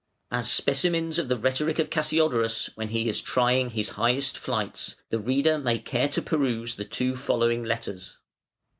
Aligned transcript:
As 0.31 0.49
specimens 0.51 1.19
of 1.19 1.27
the 1.27 1.37
rhetoric 1.37 1.77
of 1.77 1.91
Cassiodorus 1.91 2.71
when 2.73 2.87
he 2.87 3.07
is 3.07 3.21
trying 3.21 3.69
his 3.69 3.89
highest 3.89 4.35
flights, 4.35 4.95
the 5.11 5.19
reader 5.19 5.59
may 5.59 5.77
care 5.77 6.09
to 6.09 6.23
peruse 6.23 6.73
the 6.73 6.85
two 6.85 7.15
following 7.15 7.63
letters. 7.63 8.17